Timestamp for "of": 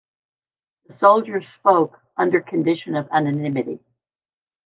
2.95-3.07